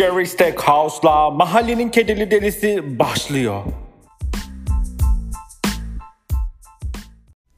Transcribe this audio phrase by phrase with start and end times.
[0.00, 3.62] Jerry Stackhouse'la Mahallenin Kedili Delisi başlıyor.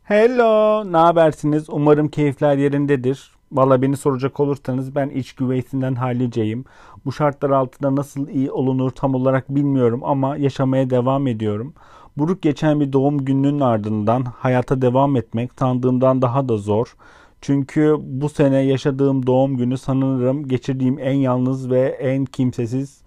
[0.02, 1.64] Hello, ne habersiniz?
[1.68, 3.30] Umarım keyifler yerindedir.
[3.52, 6.64] Valla beni soracak olursanız ben iç güveysinden haliceyim.
[7.04, 11.74] Bu şartlar altında nasıl iyi olunur tam olarak bilmiyorum ama yaşamaya devam ediyorum.
[12.16, 16.96] Buruk geçen bir doğum gününün ardından hayata devam etmek sandığımdan daha da zor.
[17.42, 23.02] Çünkü bu sene yaşadığım doğum günü sanırım geçirdiğim en yalnız ve en kimsesiz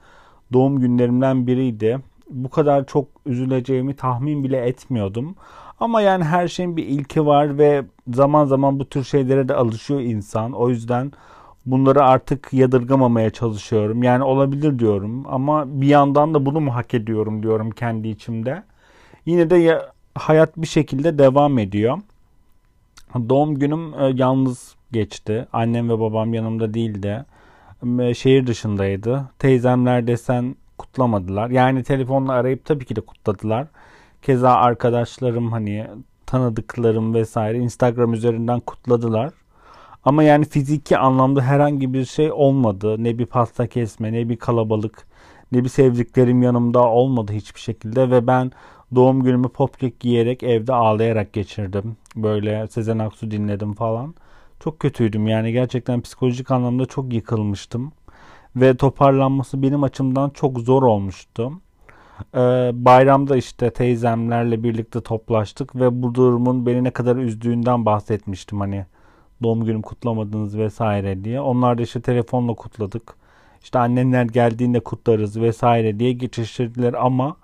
[0.53, 1.99] doğum günlerimden biriydi.
[2.29, 5.35] Bu kadar çok üzüleceğimi tahmin bile etmiyordum.
[5.79, 9.99] Ama yani her şeyin bir ilki var ve zaman zaman bu tür şeylere de alışıyor
[10.01, 10.51] insan.
[10.51, 11.11] O yüzden
[11.65, 14.03] bunları artık yadırgamamaya çalışıyorum.
[14.03, 18.63] Yani olabilir diyorum ama bir yandan da bunu mu hak ediyorum diyorum kendi içimde.
[19.25, 21.97] Yine de ya, hayat bir şekilde devam ediyor.
[23.15, 25.47] Doğum günüm e, yalnız geçti.
[25.53, 27.25] Annem ve babam yanımda değildi.
[27.99, 29.25] E, şehir dışındaydı.
[29.39, 31.49] Teyzemler desen kutlamadılar.
[31.49, 33.67] Yani telefonla arayıp tabii ki de kutladılar.
[34.21, 35.87] Keza arkadaşlarım hani
[36.25, 39.33] tanıdıklarım vesaire Instagram üzerinden kutladılar.
[40.03, 43.03] Ama yani fiziki anlamda herhangi bir şey olmadı.
[43.03, 45.07] Ne bir pasta kesme, ne bir kalabalık,
[45.51, 48.51] ne bir sevdiklerim yanımda olmadı hiçbir şekilde ve ben
[48.95, 51.97] doğum günümü popkek giyerek evde ağlayarak geçirdim.
[52.15, 54.15] Böyle Sezen Aksu dinledim falan.
[54.59, 57.91] Çok kötüydüm yani gerçekten psikolojik anlamda çok yıkılmıştım.
[58.55, 61.51] Ve toparlanması benim açımdan çok zor olmuştu.
[62.35, 68.85] Ee, bayramda işte teyzemlerle birlikte toplaştık ve bu durumun beni ne kadar üzdüğünden bahsetmiştim hani
[69.43, 71.41] doğum günüm kutlamadınız vesaire diye.
[71.41, 73.15] Onlar da işte telefonla kutladık.
[73.63, 77.37] İşte annemler geldiğinde kutlarız vesaire diye geçiştirdiler ama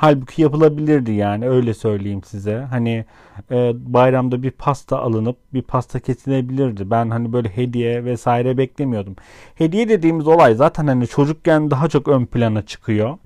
[0.00, 2.58] halbuki yapılabilirdi yani öyle söyleyeyim size.
[2.70, 3.04] Hani
[3.50, 6.90] e, bayramda bir pasta alınıp bir pasta kesilebilirdi.
[6.90, 9.16] Ben hani böyle hediye vesaire beklemiyordum.
[9.54, 13.18] Hediye dediğimiz olay zaten hani çocukken daha çok ön plana çıkıyor.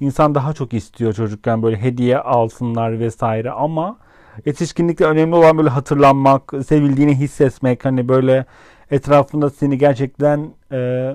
[0.00, 3.98] İnsan daha çok istiyor çocukken böyle hediye alsınlar vesaire ama
[4.46, 8.44] yetişkinlikte önemli olan böyle hatırlanmak, sevildiğini hissetmek hani böyle
[8.90, 11.10] etrafında seni gerçekten e,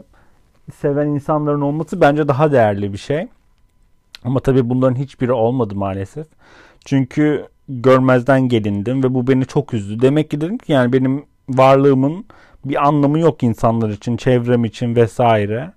[0.76, 3.28] seven insanların olması bence daha değerli bir şey.
[4.24, 6.28] Ama tabii bunların hiçbiri olmadı maalesef.
[6.86, 10.02] Çünkü görmezden gelindim ve bu beni çok üzdü.
[10.02, 12.26] Demek ki dedim ki yani benim varlığımın
[12.66, 15.74] bir anlamı yok insanlar için, çevrem için vesaire.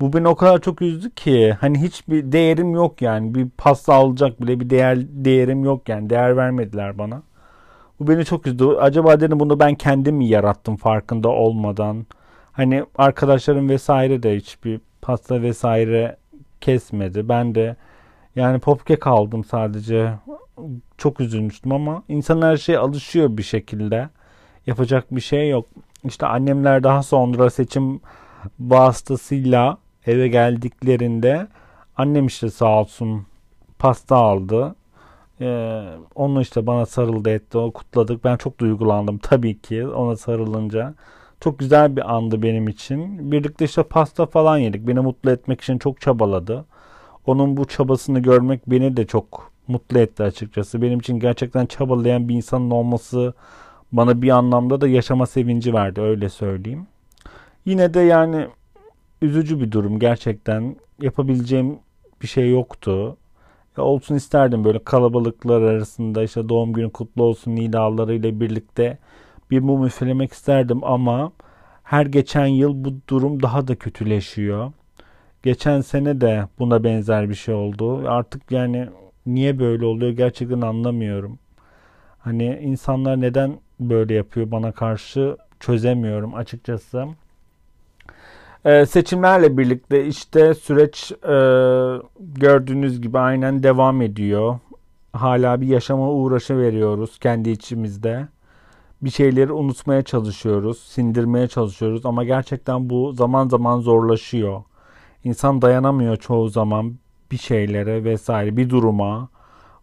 [0.00, 3.34] Bu beni o kadar çok üzdü ki hani hiçbir değerim yok yani.
[3.34, 6.10] Bir pasta alacak bile bir değer değerim yok yani.
[6.10, 7.22] Değer vermediler bana.
[8.00, 8.66] Bu beni çok üzdü.
[8.66, 12.06] Acaba dedim bunu ben kendim mi yarattım farkında olmadan.
[12.52, 16.16] Hani arkadaşlarım vesaire de hiçbir pasta vesaire
[16.60, 17.28] kesmedi.
[17.28, 17.76] Ben de
[18.36, 20.12] yani popkek aldım sadece.
[20.98, 24.08] Çok üzülmüştüm ama insan her şeye alışıyor bir şekilde.
[24.66, 25.66] Yapacak bir şey yok.
[26.04, 28.00] İşte annemler daha sonra seçim
[28.60, 31.46] vasıtasıyla eve geldiklerinde
[31.96, 33.26] annem işte sağ olsun
[33.78, 34.74] pasta aldı.
[35.40, 35.82] Ee,
[36.14, 37.58] onu işte bana sarıldı etti.
[37.58, 38.24] O kutladık.
[38.24, 40.94] Ben çok duygulandım tabii ki ona sarılınca.
[41.40, 43.32] Çok güzel bir andı benim için.
[43.32, 44.86] Birlikte işte pasta falan yedik.
[44.86, 46.64] Beni mutlu etmek için çok çabaladı.
[47.26, 50.82] Onun bu çabasını görmek beni de çok mutlu etti açıkçası.
[50.82, 53.34] Benim için gerçekten çabalayan bir insanın olması
[53.92, 56.86] bana bir anlamda da yaşama sevinci verdi öyle söyleyeyim.
[57.64, 58.46] Yine de yani
[59.22, 60.76] üzücü bir durum gerçekten.
[61.00, 61.78] Yapabileceğim
[62.22, 63.16] bir şey yoktu.
[63.76, 68.98] Ya olsun isterdim böyle kalabalıklar arasında işte doğum günü kutlu olsun nidalarıyla birlikte
[69.50, 71.32] bir mum üflemek isterdim ama
[71.82, 74.72] her geçen yıl bu durum daha da kötüleşiyor.
[75.42, 78.08] Geçen sene de buna benzer bir şey oldu.
[78.08, 78.88] Artık yani
[79.26, 81.38] niye böyle oluyor gerçekten anlamıyorum.
[82.18, 87.06] Hani insanlar neden böyle yapıyor bana karşı çözemiyorum açıkçası.
[88.64, 91.36] Ee, seçimlerle birlikte işte süreç e,
[92.18, 94.58] gördüğünüz gibi aynen devam ediyor.
[95.12, 98.28] Hala bir yaşama uğraşı veriyoruz kendi içimizde
[99.02, 104.62] bir şeyleri unutmaya çalışıyoruz, sindirmeye çalışıyoruz ama gerçekten bu zaman zaman zorlaşıyor.
[105.24, 106.94] İnsan dayanamıyor çoğu zaman
[107.32, 109.28] bir şeylere vesaire, bir duruma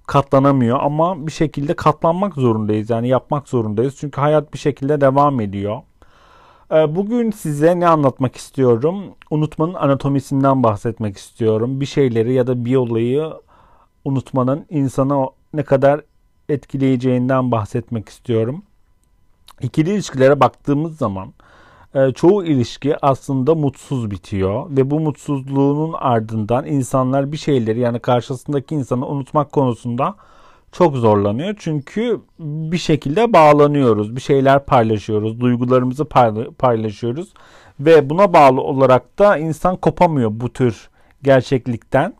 [0.07, 2.89] katlanamıyor ama bir şekilde katlanmak zorundayız.
[2.89, 3.95] Yani yapmak zorundayız.
[3.99, 5.81] Çünkü hayat bir şekilde devam ediyor.
[6.71, 9.03] Ee, bugün size ne anlatmak istiyorum?
[9.31, 11.81] Unutmanın anatomisinden bahsetmek istiyorum.
[11.81, 13.33] Bir şeyleri ya da bir olayı
[14.05, 16.01] unutmanın insanı ne kadar
[16.49, 18.63] etkileyeceğinden bahsetmek istiyorum.
[19.61, 21.33] İkili ilişkilere baktığımız zaman
[21.95, 28.75] e, çoğu ilişki aslında mutsuz bitiyor ve bu mutsuzluğunun ardından insanlar bir şeyleri yani karşısındaki
[28.75, 30.15] insanı unutmak konusunda
[30.71, 31.55] çok zorlanıyor.
[31.59, 34.15] Çünkü bir şekilde bağlanıyoruz.
[34.15, 35.39] Bir şeyler paylaşıyoruz.
[35.39, 36.05] Duygularımızı
[36.57, 37.33] paylaşıyoruz.
[37.79, 40.89] Ve buna bağlı olarak da insan kopamıyor bu tür
[41.23, 42.13] gerçeklikten.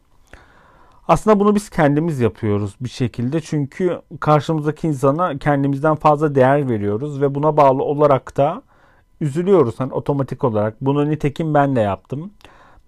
[1.08, 3.42] Aslında bunu biz kendimiz yapıyoruz bir şekilde.
[3.42, 8.62] Çünkü karşımızdaki insana kendimizden fazla değer veriyoruz ve buna bağlı olarak da
[9.22, 10.82] üzülüyoruz hani otomatik olarak.
[10.82, 12.32] Bunu nitekim ben de yaptım.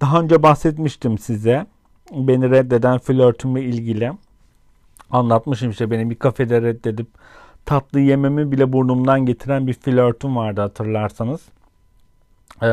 [0.01, 1.66] Daha önce bahsetmiştim size.
[2.12, 4.12] Beni reddeden flörtümle ilgili.
[5.12, 7.07] Anlatmışım işte beni bir kafede reddedip
[7.65, 11.42] tatlı yememi bile burnumdan getiren bir flörtüm vardı hatırlarsanız.
[12.62, 12.65] Ee,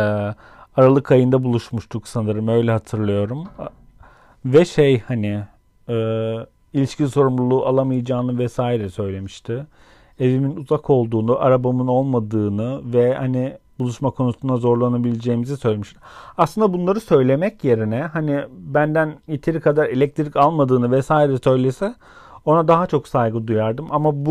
[0.77, 3.49] Aralık ayında buluşmuştuk sanırım öyle hatırlıyorum.
[4.47, 5.43] Ve şey hani
[5.89, 5.95] e,
[6.73, 9.67] ilişki sorumluluğu alamayacağını vesaire söylemişti.
[10.21, 15.99] Evimin uzak olduğunu, arabamın olmadığını ve hani buluşma konusunda zorlanabileceğimizi söylemişti.
[16.39, 21.95] Aslında bunları söylemek yerine hani benden yeteri kadar elektrik almadığını vesaire söylese
[22.45, 23.87] ona daha çok saygı duyardım.
[23.91, 24.27] Ama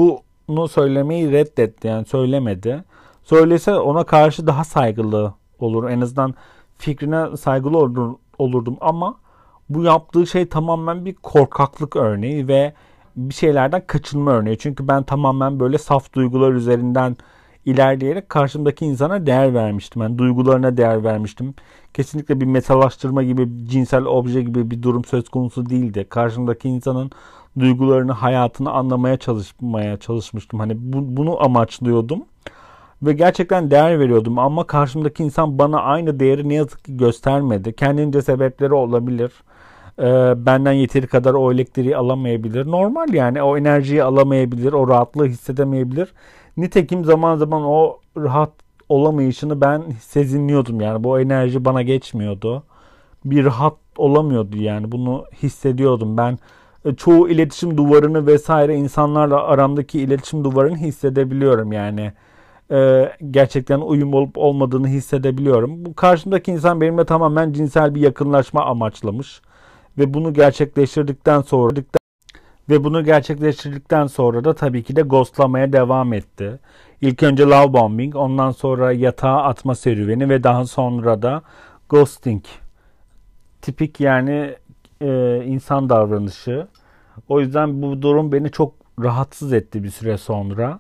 [0.47, 2.83] bunu söylemeyi reddetti yani söylemedi.
[3.23, 5.89] Söylese ona karşı daha saygılı olur.
[5.89, 6.35] En azından
[6.77, 9.24] fikrine saygılı olur, olurdum ama
[9.69, 12.73] bu yaptığı şey tamamen bir korkaklık örneği ve
[13.15, 14.57] bir şeylerden kaçınma örneği.
[14.57, 17.17] Çünkü ben tamamen böyle saf duygular üzerinden
[17.65, 20.01] ilerleyerek karşımdaki insana değer vermiştim.
[20.01, 21.53] Yani duygularına değer vermiştim.
[21.93, 26.05] Kesinlikle bir metalaştırma gibi, cinsel obje gibi bir durum söz konusu değildi.
[26.09, 27.11] Karşımdaki insanın
[27.59, 30.59] duygularını, hayatını anlamaya çalışmaya çalışmıştım.
[30.59, 32.23] Hani bu, bunu amaçlıyordum.
[33.01, 37.75] Ve gerçekten değer veriyordum ama karşımdaki insan bana aynı değeri ne yazık ki göstermedi.
[37.75, 39.31] Kendince sebepleri olabilir.
[39.99, 42.67] Ee, benden yeteri kadar o elektriği alamayabilir.
[42.67, 46.13] Normal yani o enerjiyi alamayabilir, o rahatlığı hissedemeyebilir.
[46.57, 48.51] Nitekim zaman zaman o rahat
[48.89, 52.63] olamayışını ben sezinliyordum yani bu enerji bana geçmiyordu.
[53.25, 56.39] Bir rahat olamıyordu yani bunu hissediyordum ben.
[56.85, 62.13] E, çoğu iletişim duvarını vesaire insanlarla aramdaki iletişim duvarını hissedebiliyorum yani.
[62.71, 65.85] Ee, gerçekten uyum olup olmadığını hissedebiliyorum.
[65.85, 69.41] Bu karşımdaki insan benimle tamamen cinsel bir yakınlaşma amaçlamış
[69.97, 71.75] ve bunu gerçekleştirdikten sonra
[72.69, 76.59] ve bunu gerçekleştirdikten sonra da tabii ki de ghostlamaya devam etti.
[77.01, 81.41] İlk önce love bombing, ondan sonra yatağa atma serüveni ve daha sonra da
[81.89, 82.43] ghosting.
[83.61, 84.55] Tipik yani
[85.01, 86.67] e, insan davranışı.
[87.29, 90.79] O yüzden bu durum beni çok rahatsız etti bir süre sonra.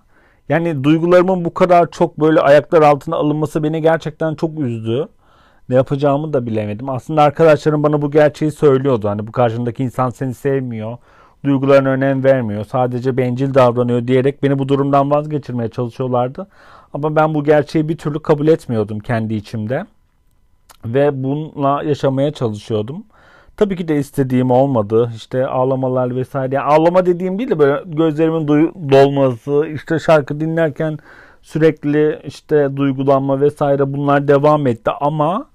[0.49, 5.07] Yani duygularımın bu kadar çok böyle ayaklar altına alınması beni gerçekten çok üzdü.
[5.69, 6.89] Ne yapacağımı da bilemedim.
[6.89, 9.09] Aslında arkadaşlarım bana bu gerçeği söylüyordu.
[9.09, 10.97] Hani bu karşındaki insan seni sevmiyor.
[11.45, 12.65] Duygularına önem vermiyor.
[12.65, 16.47] Sadece bencil davranıyor diyerek beni bu durumdan vazgeçirmeye çalışıyorlardı.
[16.93, 19.85] Ama ben bu gerçeği bir türlü kabul etmiyordum kendi içimde.
[20.85, 23.03] Ve bununla yaşamaya çalışıyordum.
[23.57, 25.11] Tabii ki de istediğim olmadı.
[25.15, 26.55] İşte ağlamalar vesaire.
[26.55, 28.47] Yani ağlama dediğim değil de böyle gözlerimin
[28.91, 30.97] dolması, işte şarkı dinlerken
[31.41, 35.45] sürekli işte duygulanma vesaire bunlar devam etti ama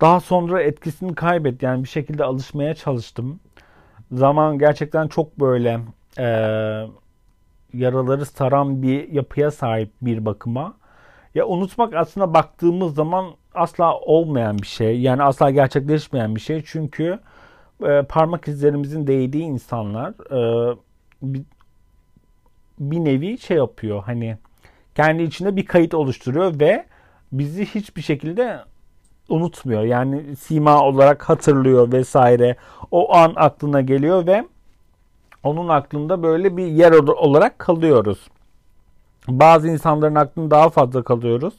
[0.00, 1.64] daha sonra etkisini kaybetti.
[1.64, 3.40] Yani bir şekilde alışmaya çalıştım.
[4.12, 5.80] Zaman gerçekten çok böyle
[6.18, 6.26] e,
[7.74, 10.74] yaraları saran bir yapıya sahip bir bakıma.
[11.34, 15.00] Ya unutmak aslında baktığımız zaman asla olmayan bir şey.
[15.00, 16.62] Yani asla gerçekleşmeyen bir şey.
[16.66, 17.18] Çünkü
[17.86, 20.76] e, parmak izlerimizin değdiği insanlar e,
[21.22, 21.42] bir,
[22.78, 24.02] bir nevi şey yapıyor.
[24.02, 24.38] Hani
[24.94, 26.86] kendi içinde bir kayıt oluşturuyor ve
[27.32, 28.58] bizi hiçbir şekilde
[29.28, 29.82] unutmuyor.
[29.82, 32.56] Yani sima olarak hatırlıyor vesaire.
[32.90, 34.44] O an aklına geliyor ve
[35.42, 38.18] onun aklında böyle bir yer olarak kalıyoruz.
[39.28, 41.54] Bazı insanların aklında daha fazla kalıyoruz.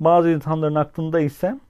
[0.00, 1.60] Bazı insanların aklında ise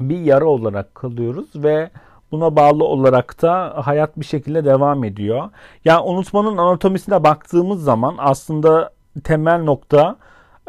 [0.00, 1.90] bir yara olarak kalıyoruz ve
[2.32, 5.50] buna bağlı olarak da hayat bir şekilde devam ediyor.
[5.84, 8.90] Yani unutmanın anatomisine baktığımız zaman aslında
[9.24, 10.16] temel nokta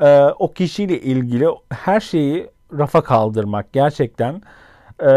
[0.01, 4.41] e, o kişiyle ilgili her şeyi rafa kaldırmak gerçekten.
[5.03, 5.11] E,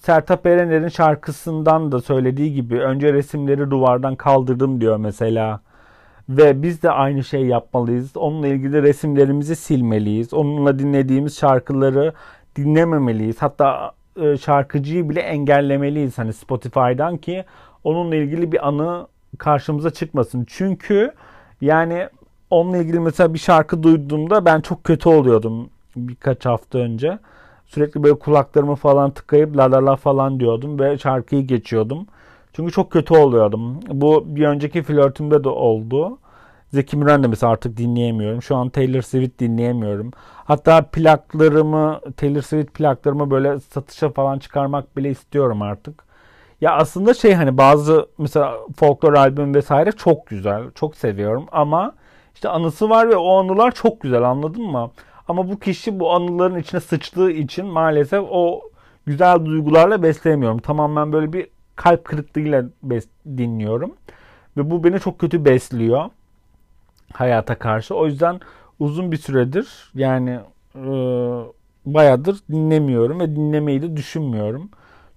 [0.00, 5.60] Sertab Erener'in şarkısından da söylediği gibi önce resimleri duvardan kaldırdım diyor mesela.
[6.28, 8.16] Ve biz de aynı şey yapmalıyız.
[8.16, 10.34] Onunla ilgili resimlerimizi silmeliyiz.
[10.34, 12.12] Onunla dinlediğimiz şarkıları
[12.56, 13.42] dinlememeliyiz.
[13.42, 17.44] Hatta e, şarkıcıyı bile engellemeliyiz hani Spotify'dan ki
[17.84, 19.06] onunla ilgili bir anı
[19.38, 20.46] karşımıza çıkmasın.
[20.48, 21.12] Çünkü
[21.60, 22.08] yani
[22.50, 27.18] onunla ilgili mesela bir şarkı duyduğumda ben çok kötü oluyordum birkaç hafta önce.
[27.66, 32.06] Sürekli böyle kulaklarımı falan tıkayıp la la la falan diyordum ve şarkıyı geçiyordum.
[32.52, 33.80] Çünkü çok kötü oluyordum.
[33.88, 36.18] Bu bir önceki flörtümde de oldu.
[36.72, 38.42] Zeki Müren de mesela artık dinleyemiyorum.
[38.42, 40.10] Şu an Taylor Swift dinleyemiyorum.
[40.44, 46.04] Hatta plaklarımı, Taylor Swift plaklarımı böyle satışa falan çıkarmak bile istiyorum artık.
[46.60, 50.70] Ya aslında şey hani bazı mesela folklor albüm vesaire çok güzel.
[50.74, 51.92] Çok seviyorum ama
[52.34, 54.90] işte anısı var ve o anılar çok güzel anladın mı?
[55.28, 58.62] Ama bu kişi bu anıların içine sıçtığı için maalesef o
[59.06, 60.58] güzel duygularla besleyemiyorum.
[60.58, 63.94] Tamamen böyle bir kalp kırıklığıyla bes- dinliyorum.
[64.56, 66.10] Ve bu beni çok kötü besliyor
[67.12, 67.94] hayata karşı.
[67.94, 68.40] O yüzden
[68.78, 70.40] uzun bir süredir yani
[70.74, 70.82] e,
[71.86, 74.68] bayağıdır dinlemiyorum ve dinlemeyi de düşünmüyorum.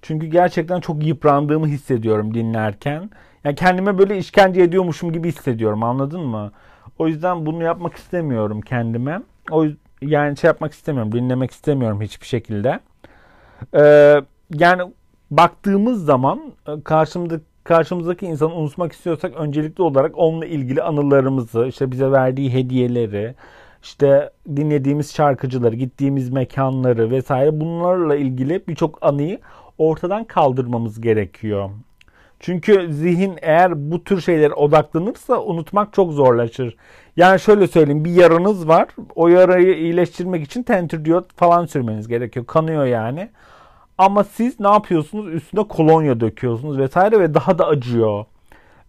[0.02, 3.10] Çünkü gerçekten çok yıprandığımı hissediyorum dinlerken.
[3.44, 6.52] Yani kendime böyle işkence ediyormuşum gibi hissediyorum anladın mı?
[7.00, 9.22] O yüzden bunu yapmak istemiyorum kendime.
[9.52, 9.66] O
[10.02, 12.80] yani şey yapmak istemiyorum, dinlemek istemiyorum hiçbir şekilde.
[13.76, 14.22] Ee,
[14.54, 14.94] yani
[15.32, 22.12] baktığımız zaman e, karşımda karşımızdaki insanı unutmak istiyorsak öncelikli olarak onunla ilgili anılarımızı, işte bize
[22.12, 23.36] verdiği hediyeleri,
[23.84, 29.40] işte dinlediğimiz şarkıcıları, gittiğimiz mekanları vesaire bunlarla ilgili birçok anıyı
[29.78, 31.70] ortadan kaldırmamız gerekiyor.
[32.40, 36.76] Çünkü zihin eğer bu tür şeylere odaklanırsa unutmak çok zorlaşır.
[37.18, 38.88] Yani şöyle söyleyeyim bir yaranız var.
[39.16, 42.46] O yarayı iyileştirmek için tentürdiyot falan sürmeniz gerekiyor.
[42.46, 43.30] Kanıyor yani.
[43.98, 45.34] Ama siz ne yapıyorsunuz?
[45.34, 48.26] Üstüne kolonya döküyorsunuz vesaire ve daha da acıyor.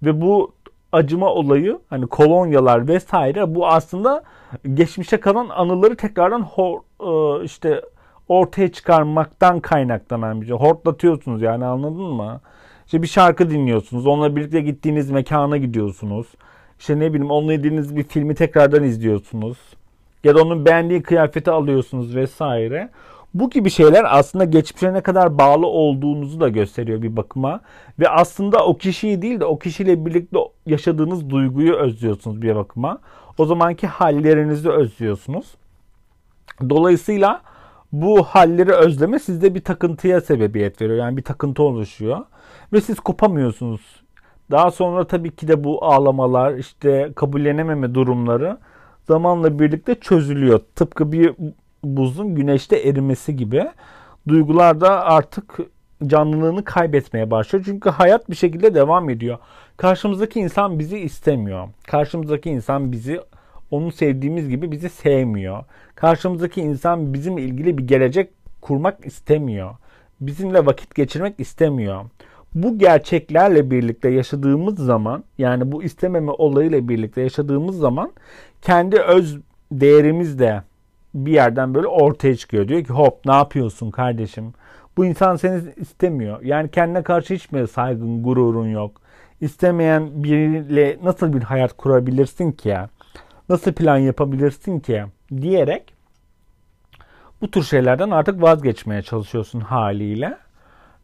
[0.02, 0.52] Ve bu
[0.92, 4.22] acıma olayı hani kolonyalar vesaire bu aslında
[4.74, 7.82] geçmişe kalan anıları tekrardan hor, e, işte
[8.28, 10.56] ortaya çıkarmaktan kaynaklanan bir şey.
[10.56, 12.40] Hortlatıyorsunuz yani anladın mı?
[12.88, 14.06] İşte bir şarkı dinliyorsunuz.
[14.06, 16.26] Onunla birlikte gittiğiniz mekana gidiyorsunuz.
[16.78, 19.58] İşte ne bileyim onunla ilgili bir filmi tekrardan izliyorsunuz.
[20.24, 22.90] Ya da onun beğendiği kıyafeti alıyorsunuz vesaire.
[23.34, 27.60] Bu gibi şeyler aslında geçmişe ne kadar bağlı olduğunuzu da gösteriyor bir bakıma.
[27.98, 32.98] Ve aslında o kişiyi değil de o kişiyle birlikte yaşadığınız duyguyu özlüyorsunuz bir bakıma.
[33.38, 35.54] O zamanki hallerinizi özlüyorsunuz.
[36.70, 37.42] Dolayısıyla
[37.92, 40.98] bu halleri özleme sizde bir takıntıya sebebiyet veriyor.
[40.98, 42.18] Yani bir takıntı oluşuyor.
[42.72, 43.80] Ve siz kopamıyorsunuz.
[44.50, 48.58] Daha sonra tabii ki de bu ağlamalar, işte kabullenememe durumları
[49.08, 50.60] zamanla birlikte çözülüyor.
[50.74, 51.34] Tıpkı bir
[51.84, 53.68] buzun güneşte erimesi gibi.
[54.28, 55.58] Duygular da artık
[56.06, 57.64] canlılığını kaybetmeye başlıyor.
[57.64, 59.38] Çünkü hayat bir şekilde devam ediyor.
[59.76, 61.68] Karşımızdaki insan bizi istemiyor.
[61.86, 63.20] Karşımızdaki insan bizi
[63.70, 65.64] onu sevdiğimiz gibi bizi sevmiyor.
[65.94, 69.74] Karşımızdaki insan bizimle ilgili bir gelecek kurmak istemiyor.
[70.20, 72.04] Bizimle vakit geçirmek istemiyor.
[72.54, 78.12] Bu gerçeklerle birlikte yaşadığımız zaman yani bu istememe olayıyla birlikte yaşadığımız zaman
[78.62, 79.38] kendi öz
[79.72, 80.62] değerimiz de
[81.14, 82.68] bir yerden böyle ortaya çıkıyor.
[82.68, 84.52] Diyor ki hop ne yapıyorsun kardeşim?
[84.96, 86.42] Bu insan seni istemiyor.
[86.42, 89.00] Yani kendine karşı hiç mi saygın, gururun yok?
[89.40, 92.88] İstemeyen biriyle nasıl bir hayat kurabilirsin ki ya?
[93.48, 95.04] Nasıl plan yapabilirsin ki?
[95.40, 95.94] Diyerek
[97.40, 100.38] bu tür şeylerden artık vazgeçmeye çalışıyorsun haliyle.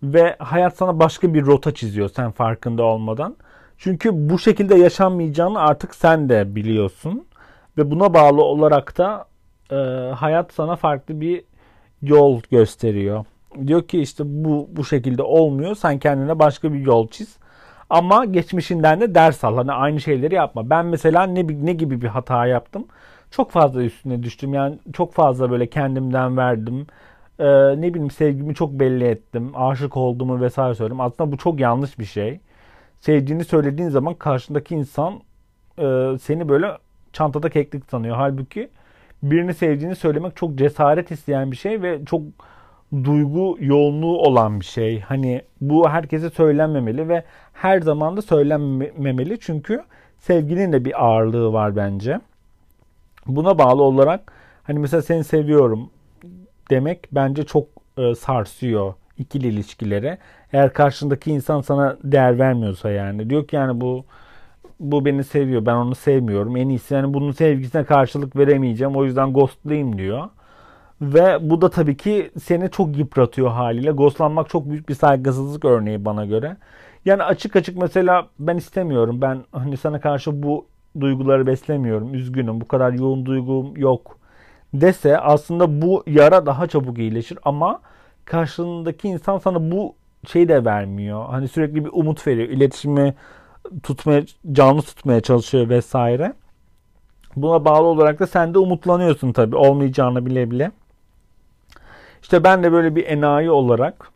[0.03, 3.37] Ve hayat sana başka bir rota çiziyor sen farkında olmadan.
[3.79, 7.27] Çünkü bu şekilde yaşanmayacağını artık sen de biliyorsun.
[7.79, 9.27] Ve buna bağlı olarak da
[9.71, 9.77] e,
[10.15, 11.45] hayat sana farklı bir
[12.03, 13.25] yol gösteriyor.
[13.67, 15.75] Diyor ki işte bu bu şekilde olmuyor.
[15.75, 17.39] Sen kendine başka bir yol çiz.
[17.95, 19.57] Ama geçmişinden de ders al.
[19.57, 20.71] Hani aynı şeyleri yapma.
[20.71, 22.87] Ben mesela ne ne gibi bir hata yaptım?
[23.31, 24.55] Çok fazla üstüne düştüm.
[24.55, 26.87] Yani çok fazla böyle kendimden verdim.
[27.39, 27.45] Ee,
[27.81, 29.53] ne bileyim sevgimi çok belli ettim.
[29.57, 31.01] Aşık olduğumu vesaire söyledim.
[31.01, 32.41] Aslında bu çok yanlış bir şey.
[33.01, 35.15] Sevdiğini söylediğin zaman karşındaki insan
[35.79, 36.79] e, seni böyle
[37.13, 38.17] çantada keklik sanıyor.
[38.17, 38.71] Halbuki
[39.23, 42.23] birini sevdiğini söylemek çok cesaret isteyen bir şey ve çok
[43.05, 45.01] duygu yoğunluğu olan bir şey.
[45.01, 49.85] Hani bu herkese söylenmemeli ve her zaman da söylenmemeli çünkü
[50.19, 52.21] sevginin de bir ağırlığı var bence.
[53.27, 54.33] Buna bağlı olarak
[54.63, 55.91] hani mesela seni seviyorum
[56.71, 57.67] demek bence çok
[57.99, 60.19] e, sarsıyor ikili ilişkilere.
[60.53, 64.05] Eğer karşındaki insan sana değer vermiyorsa yani diyor ki yani bu
[64.81, 66.57] bu beni seviyor ben onu sevmiyorum.
[66.57, 70.29] En iyisi yani bunun sevgisine karşılık veremeyeceğim o yüzden ghostlayayım diyor.
[71.01, 73.91] Ve bu da tabii ki seni çok yıpratıyor haliyle.
[73.91, 76.57] Ghostlanmak çok büyük bir saygısızlık örneği bana göre.
[77.05, 79.21] Yani açık açık mesela ben istemiyorum.
[79.21, 80.67] Ben hani sana karşı bu
[81.01, 82.15] duyguları beslemiyorum.
[82.15, 82.61] Üzgünüm.
[82.61, 84.19] Bu kadar yoğun duygum yok
[84.75, 87.81] dese aslında bu yara daha çabuk iyileşir ama
[88.25, 89.95] karşındaki insan sana bu
[90.27, 91.27] şeyi de vermiyor.
[91.29, 92.49] Hani sürekli bir umut veriyor.
[92.49, 93.15] İletişimi
[93.83, 96.33] tutmaya, canlı tutmaya çalışıyor vesaire.
[97.37, 100.71] Buna bağlı olarak da sen de umutlanıyorsun tabii olmayacağını bile bile.
[102.23, 104.11] İşte ben de böyle bir enayi olarak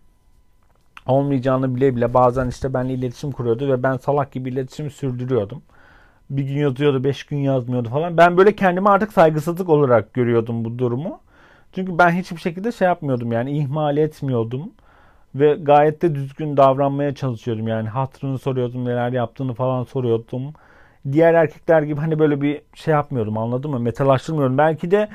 [1.09, 5.63] olmayacağını bile bile bazen işte benimle iletişim kuruyordu ve ben salak gibi iletişimi sürdürüyordum.
[6.31, 8.17] Bir gün yazıyordu, beş gün yazmıyordu falan.
[8.17, 11.21] Ben böyle kendimi artık saygısızlık olarak görüyordum bu durumu.
[11.73, 14.71] Çünkü ben hiçbir şekilde şey yapmıyordum yani ihmal etmiyordum.
[15.35, 17.69] Ve gayet de düzgün davranmaya çalışıyordum.
[17.69, 20.53] Yani hatırını soruyordum, neler yaptığını falan soruyordum.
[21.13, 23.81] Diğer erkekler gibi hani böyle bir şey yapmıyordum anladın mı?
[23.81, 24.59] Metalaştırmıyorum.
[24.59, 25.09] Belki de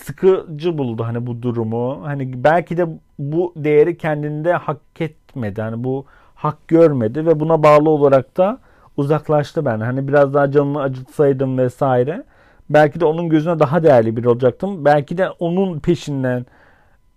[0.00, 2.00] sıkıcı buldu hani bu durumu.
[2.06, 2.86] Hani belki de
[3.18, 4.94] bu değeri kendinde hak
[5.32, 5.62] etmedi.
[5.62, 8.58] Hani bu hak görmedi ve buna bağlı olarak da
[8.96, 9.80] uzaklaştı ben.
[9.80, 12.24] Hani biraz daha canını acıtsaydım vesaire.
[12.70, 14.84] Belki de onun gözüne daha değerli bir olacaktım.
[14.84, 16.46] Belki de onun peşinden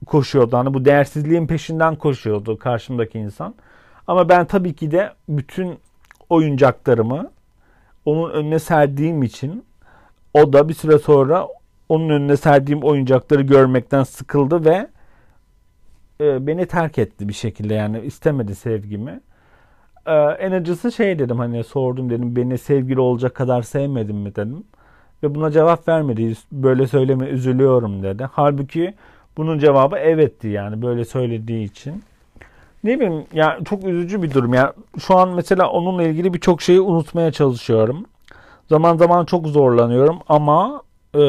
[0.05, 0.57] koşuyordu.
[0.57, 3.55] Hani bu değersizliğin peşinden koşuyordu karşımdaki insan.
[4.07, 5.79] Ama ben tabii ki de bütün
[6.29, 7.31] oyuncaklarımı
[8.05, 9.65] onun önüne serdiğim için
[10.33, 11.47] o da bir süre sonra
[11.89, 14.87] onun önüne serdiğim oyuncakları görmekten sıkıldı ve
[16.21, 19.19] e, beni terk etti bir şekilde yani istemedi sevgimi.
[20.05, 24.63] E, en acısı şey dedim hani sordum dedim beni sevgili olacak kadar sevmedin mi dedim.
[25.23, 26.33] Ve buna cevap vermedi.
[26.51, 28.29] Böyle söyleme üzülüyorum dedi.
[28.31, 28.93] Halbuki
[29.37, 32.03] bunun cevabı evetti yani böyle söylediği için.
[32.83, 34.73] Ne bileyim ya çok üzücü bir durum ya.
[34.99, 38.05] Şu an mesela onunla ilgili birçok şeyi unutmaya çalışıyorum.
[38.69, 40.81] Zaman zaman çok zorlanıyorum ama
[41.15, 41.21] e,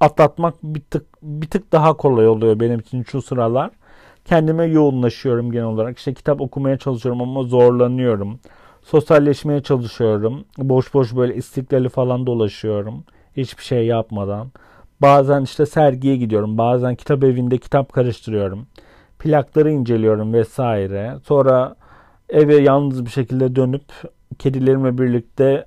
[0.00, 3.70] atlatmak bir tık bir tık daha kolay oluyor benim için şu sıralar.
[4.26, 5.98] Kendime yoğunlaşıyorum genel olarak.
[5.98, 8.38] İşte kitap okumaya çalışıyorum ama zorlanıyorum.
[8.82, 10.44] Sosyalleşmeye çalışıyorum.
[10.58, 13.04] Boş boş böyle istiklali falan dolaşıyorum.
[13.36, 14.48] Hiçbir şey yapmadan.
[15.02, 16.58] Bazen işte sergiye gidiyorum.
[16.58, 18.66] Bazen kitap evinde kitap karıştırıyorum.
[19.18, 21.14] Plakları inceliyorum vesaire.
[21.24, 21.76] Sonra
[22.28, 23.84] eve yalnız bir şekilde dönüp
[24.38, 25.66] kedilerimle birlikte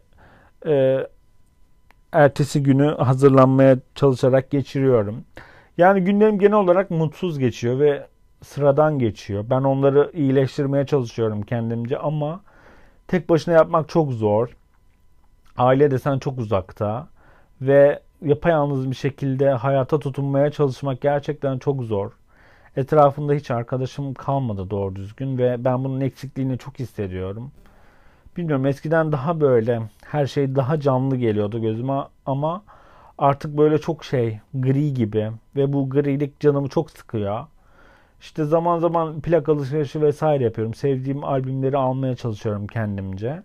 [0.65, 1.07] e,
[2.11, 5.23] ertesi günü hazırlanmaya çalışarak geçiriyorum.
[5.77, 8.07] Yani günlerim genel olarak mutsuz geçiyor ve
[8.43, 9.45] sıradan geçiyor.
[9.49, 12.41] Ben onları iyileştirmeye çalışıyorum kendimce ama
[13.07, 14.55] tek başına yapmak çok zor.
[15.57, 17.07] Aile desen çok uzakta
[17.61, 22.11] ve yapayalnız bir şekilde hayata tutunmaya çalışmak gerçekten çok zor.
[22.75, 27.51] Etrafımda hiç arkadaşım kalmadı doğru düzgün ve ben bunun eksikliğini çok hissediyorum.
[28.37, 32.63] Bilmiyorum eskiden daha böyle her şey daha canlı geliyordu gözüme ama
[33.17, 37.45] artık böyle çok şey gri gibi ve bu grilik canımı çok sıkıyor.
[38.21, 40.73] İşte zaman zaman plak alışverişi vesaire yapıyorum.
[40.73, 43.43] Sevdiğim albümleri almaya çalışıyorum kendimce.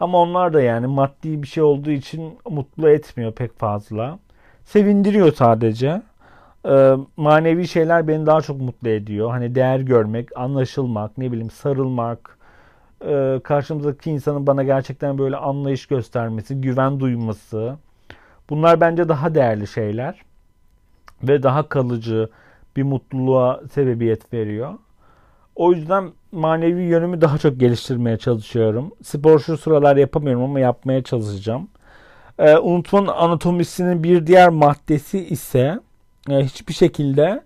[0.00, 4.18] Ama onlar da yani maddi bir şey olduğu için mutlu etmiyor pek fazla.
[4.64, 6.02] Sevindiriyor sadece.
[6.68, 9.30] Ee, manevi şeyler beni daha çok mutlu ediyor.
[9.30, 12.38] Hani değer görmek, anlaşılmak, ne bileyim sarılmak,
[13.06, 17.76] e, karşımızdaki insanın bana gerçekten böyle anlayış göstermesi, güven duyması.
[18.50, 20.22] Bunlar bence daha değerli şeyler
[21.22, 22.28] ve daha kalıcı
[22.76, 24.74] bir mutluluğa sebebiyet veriyor.
[25.56, 28.92] O yüzden manevi yönümü daha çok geliştirmeye çalışıyorum.
[29.02, 31.68] Spor şu sıralar yapamıyorum ama yapmaya çalışacağım.
[32.38, 35.80] Ee, unutmanın anatomisinin bir diğer maddesi ise
[36.30, 37.42] e, hiçbir şekilde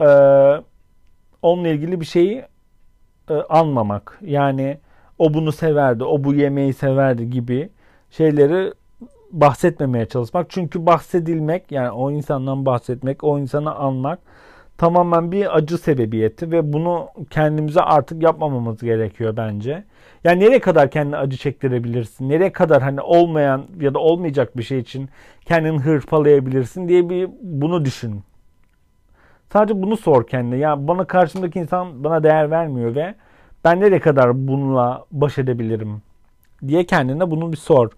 [0.00, 0.08] e,
[1.42, 2.44] onunla ilgili bir şeyi
[3.30, 4.18] e, anmamak.
[4.22, 4.78] Yani
[5.18, 7.68] o bunu severdi, o bu yemeği severdi gibi
[8.10, 8.72] şeyleri
[9.32, 10.50] bahsetmemeye çalışmak.
[10.50, 14.18] Çünkü bahsedilmek yani o insandan bahsetmek, o insanı anmak
[14.78, 19.84] tamamen bir acı sebebiyeti ve bunu kendimize artık yapmamamız gerekiyor bence.
[20.24, 22.28] Yani nereye kadar kendini acı çektirebilirsin?
[22.28, 25.08] Nereye kadar hani olmayan ya da olmayacak bir şey için
[25.44, 28.22] kendini hırpalayabilirsin diye bir bunu düşün.
[29.52, 30.56] Sadece bunu sor kendine.
[30.56, 33.14] Ya bana karşımdaki insan bana değer vermiyor ve
[33.64, 36.02] ben nereye kadar bununla baş edebilirim
[36.66, 37.90] diye kendine bunu bir sor.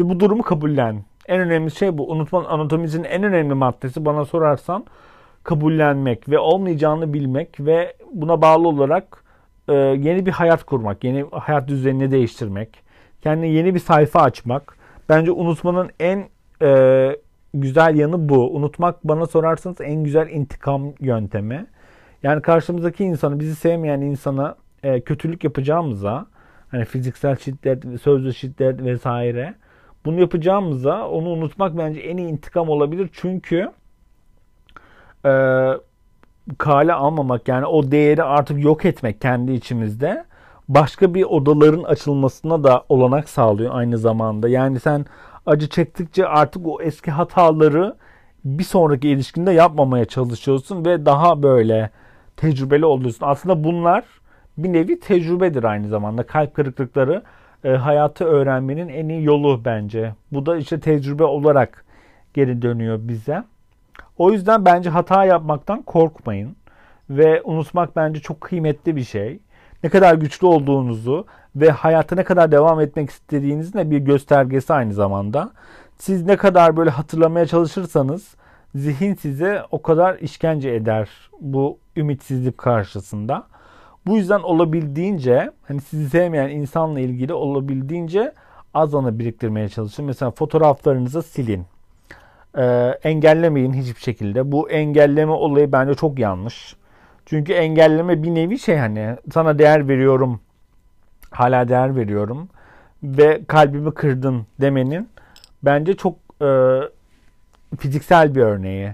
[0.00, 1.04] Ve bu durumu kabullen.
[1.28, 2.10] En önemli şey bu.
[2.10, 4.84] Unutmanın anatomizinin en önemli maddesi bana sorarsan
[5.48, 9.24] kabullenmek ve olmayacağını bilmek ve buna bağlı olarak
[9.68, 12.68] e, yeni bir hayat kurmak, yeni hayat düzenini değiştirmek,
[13.22, 14.76] kendine yeni bir sayfa açmak.
[15.08, 16.24] Bence unutmanın en
[16.62, 17.10] e,
[17.54, 18.56] güzel yanı bu.
[18.56, 21.66] Unutmak bana sorarsanız en güzel intikam yöntemi.
[22.22, 26.26] Yani karşımızdaki insanı, bizi sevmeyen insana e, kötülük yapacağımıza,
[26.70, 29.54] hani fiziksel şiddet, sözlü şiddet vesaire
[30.04, 33.10] bunu yapacağımıza onu unutmak bence en iyi intikam olabilir.
[33.12, 33.70] Çünkü
[35.24, 35.30] e,
[36.58, 40.24] kale almamak yani o değeri artık yok etmek kendi içimizde
[40.68, 44.48] başka bir odaların açılmasına da olanak sağlıyor aynı zamanda.
[44.48, 45.06] Yani sen
[45.46, 47.96] acı çektikçe artık o eski hataları
[48.44, 51.90] bir sonraki ilişkinde yapmamaya çalışıyorsun ve daha böyle
[52.36, 53.26] tecrübeli oluyorsun.
[53.26, 54.04] Aslında bunlar
[54.58, 56.22] bir nevi tecrübedir aynı zamanda.
[56.22, 57.22] Kalp kırıklıkları
[57.64, 60.14] e, hayatı öğrenmenin en iyi yolu bence.
[60.32, 61.84] Bu da işte tecrübe olarak
[62.34, 63.44] geri dönüyor bize.
[64.18, 66.56] O yüzden bence hata yapmaktan korkmayın.
[67.10, 69.40] Ve unutmak bence çok kıymetli bir şey.
[69.84, 71.26] Ne kadar güçlü olduğunuzu
[71.56, 75.50] ve hayata ne kadar devam etmek istediğinizin de bir göstergesi aynı zamanda.
[75.98, 78.34] Siz ne kadar böyle hatırlamaya çalışırsanız
[78.74, 81.08] zihin size o kadar işkence eder
[81.40, 83.46] bu ümitsizlik karşısında.
[84.06, 88.32] Bu yüzden olabildiğince hani sizi sevmeyen insanla ilgili olabildiğince
[88.74, 90.04] az anı biriktirmeye çalışın.
[90.04, 91.66] Mesela fotoğraflarınızı silin.
[92.56, 94.52] Ee, engellemeyin hiçbir şekilde.
[94.52, 96.76] Bu engelleme olayı bence çok yanlış.
[97.26, 100.40] Çünkü engelleme bir nevi şey hani sana değer veriyorum.
[101.30, 102.48] Hala değer veriyorum.
[103.02, 105.08] Ve kalbimi kırdın demenin
[105.62, 106.80] bence çok e,
[107.78, 108.86] fiziksel bir örneği.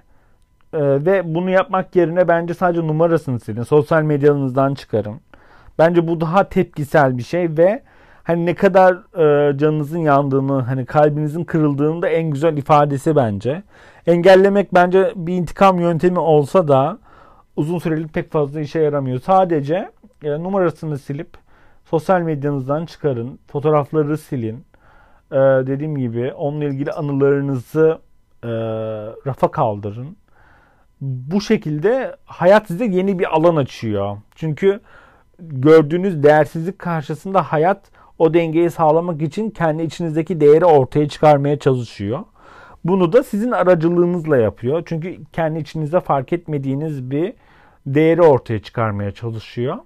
[0.73, 3.62] E, ve bunu yapmak yerine bence sadece numarasını silin.
[3.62, 5.21] Sosyal medyanızdan çıkarın.
[5.79, 7.83] Bence bu daha tepkisel bir şey ve
[8.25, 13.63] hani ne kadar e, canınızın yandığını, hani kalbinizin kırıldığını da en güzel ifadesi bence.
[14.07, 16.99] Engellemek bence bir intikam yöntemi olsa da
[17.57, 19.21] uzun süreli pek fazla işe yaramıyor.
[19.21, 19.91] Sadece
[20.23, 21.29] e, numarasını silip
[21.85, 24.65] sosyal medyanızdan çıkarın, fotoğrafları silin.
[25.33, 27.99] E, dediğim gibi onunla ilgili anılarınızı
[28.43, 28.49] e,
[29.27, 30.17] rafa kaldırın.
[31.01, 34.17] Bu şekilde hayat size yeni bir alan açıyor.
[34.35, 34.81] Çünkü
[35.39, 42.20] gördüğünüz değersizlik karşısında hayat o dengeyi sağlamak için kendi içinizdeki değeri ortaya çıkarmaya çalışıyor.
[42.85, 44.83] Bunu da sizin aracılığınızla yapıyor.
[44.87, 47.33] Çünkü kendi içinizde fark etmediğiniz bir
[47.87, 49.77] değeri ortaya çıkarmaya çalışıyor.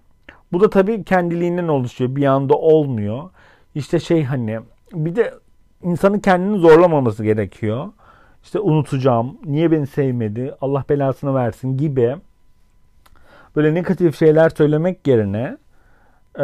[0.52, 2.16] Bu da tabii kendiliğinden oluşuyor.
[2.16, 3.30] Bir anda olmuyor.
[3.74, 4.60] İşte şey hani
[4.92, 5.34] bir de
[5.82, 7.88] insanın kendini zorlamaması gerekiyor.
[8.42, 12.16] İşte unutacağım, niye beni sevmedi, Allah belasını versin gibi
[13.56, 15.56] böyle negatif şeyler söylemek yerine
[16.38, 16.42] e,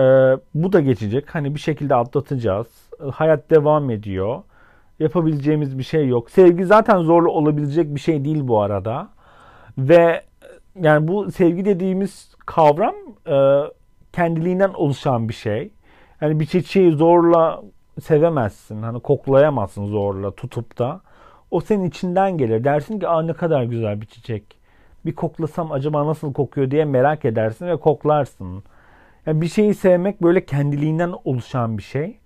[0.54, 1.34] bu da geçecek.
[1.34, 2.66] Hani bir şekilde atlatacağız.
[3.12, 4.42] Hayat devam ediyor.
[4.98, 6.30] Yapabileceğimiz bir şey yok.
[6.30, 9.08] Sevgi zaten zorlu olabilecek bir şey değil bu arada.
[9.78, 10.22] Ve
[10.80, 12.94] yani bu sevgi dediğimiz kavram
[13.26, 13.60] e,
[14.12, 15.70] kendiliğinden oluşan bir şey.
[16.20, 17.62] Yani bir çiçeği zorla
[18.02, 18.82] sevemezsin.
[18.82, 21.00] Hani koklayamazsın zorla tutup da.
[21.50, 22.64] O senin içinden gelir.
[22.64, 24.44] Dersin ki Aa, ne kadar güzel bir çiçek.
[25.06, 28.64] Bir koklasam acaba nasıl kokuyor diye merak edersin ve koklarsın.
[29.26, 32.18] Yani bir şeyi sevmek böyle kendiliğinden oluşan bir şey.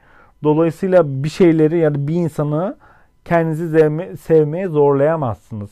[0.44, 2.76] Dolayısıyla bir şeyleri ya da bir insanı
[3.24, 5.70] kendinizi sevme, sevmeye zorlayamazsınız.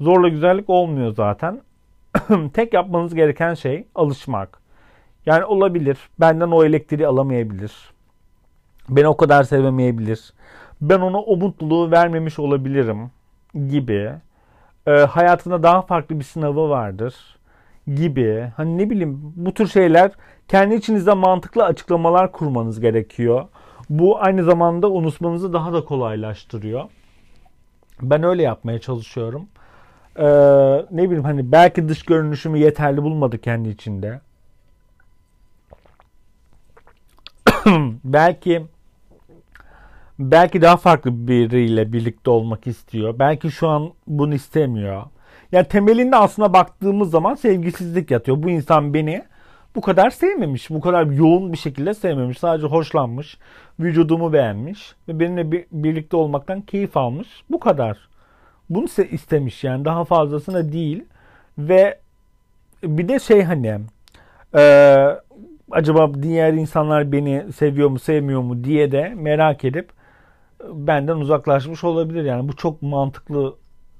[0.00, 1.60] Zorla güzellik olmuyor zaten.
[2.52, 4.58] Tek yapmanız gereken şey alışmak.
[5.26, 5.98] Yani olabilir.
[6.20, 7.72] Benden o elektriği alamayabilir.
[8.88, 10.32] Beni o kadar sevemeyebilir.
[10.80, 13.10] Ben ona o mutluluğu vermemiş olabilirim
[13.68, 14.12] gibi.
[14.86, 17.35] E, hayatında daha farklı bir sınavı vardır
[17.94, 18.52] gibi.
[18.56, 20.10] Hani ne bileyim bu tür şeyler
[20.48, 23.48] kendi içinizde mantıklı açıklamalar kurmanız gerekiyor.
[23.90, 26.84] Bu aynı zamanda unutmanızı daha da kolaylaştırıyor.
[28.02, 29.48] Ben öyle yapmaya çalışıyorum.
[30.16, 30.24] Ee,
[30.90, 34.20] ne bileyim hani belki dış görünüşümü yeterli bulmadı kendi içinde.
[38.04, 38.66] belki
[40.18, 43.18] belki daha farklı biriyle birlikte olmak istiyor.
[43.18, 45.02] Belki şu an bunu istemiyor.
[45.52, 48.42] Yani temelinde aslında baktığımız zaman sevgisizlik yatıyor.
[48.42, 49.24] Bu insan beni
[49.76, 50.70] bu kadar sevmemiş.
[50.70, 52.38] Bu kadar yoğun bir şekilde sevmemiş.
[52.38, 53.38] Sadece hoşlanmış.
[53.80, 54.94] Vücudumu beğenmiş.
[55.08, 57.28] Ve benimle bir, birlikte olmaktan keyif almış.
[57.50, 57.98] Bu kadar.
[58.70, 59.84] Bunu istemiş yani.
[59.84, 61.04] Daha fazlasına değil.
[61.58, 61.98] Ve
[62.82, 63.80] bir de şey hani
[64.54, 65.06] e,
[65.70, 69.90] acaba diğer insanlar beni seviyor mu sevmiyor mu diye de merak edip
[70.64, 72.24] benden uzaklaşmış olabilir.
[72.24, 73.54] Yani bu çok mantıklı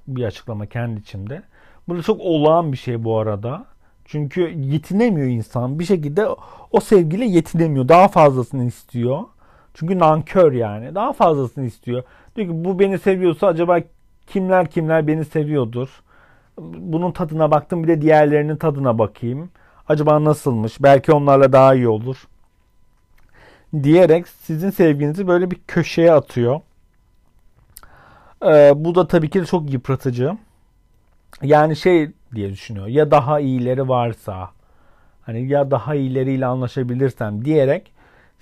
[0.09, 1.43] bir açıklama kendi içinde.
[1.89, 3.67] Bu da çok olağan bir şey bu arada.
[4.05, 5.79] Çünkü yetinemiyor insan.
[5.79, 6.27] Bir şekilde
[6.73, 7.89] o sevgiyle yetinemiyor.
[7.89, 9.23] Daha fazlasını istiyor.
[9.75, 10.95] Çünkü nankör yani.
[10.95, 12.03] Daha fazlasını istiyor.
[12.37, 13.79] Diyor ki bu beni seviyorsa acaba
[14.27, 15.89] kimler kimler beni seviyordur.
[16.59, 19.51] Bunun tadına baktım bir de diğerlerinin tadına bakayım.
[19.89, 20.83] Acaba nasılmış?
[20.83, 22.17] Belki onlarla daha iyi olur.
[23.83, 26.61] Diyerek sizin sevginizi böyle bir köşeye atıyor.
[28.45, 30.33] Ee, bu da tabii ki de çok yıpratıcı.
[31.43, 32.87] Yani şey diye düşünüyor.
[32.87, 34.51] Ya daha iyileri varsa
[35.23, 37.93] hani ya daha iyileriyle anlaşabilirsem diyerek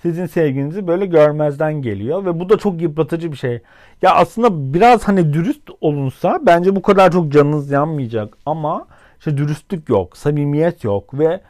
[0.01, 3.61] sizin sevginizi böyle görmezden geliyor ve bu da çok yıpratıcı bir şey.
[4.01, 8.87] Ya aslında biraz hani dürüst olunsa bence bu kadar çok canınız yanmayacak ama
[9.19, 11.41] işte dürüstlük yok, samimiyet yok ve